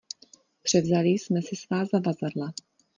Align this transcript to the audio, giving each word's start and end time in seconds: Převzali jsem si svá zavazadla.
Převzali 0.61 1.09
jsem 1.09 1.41
si 1.41 1.55
svá 1.55 1.85
zavazadla. 1.85 2.53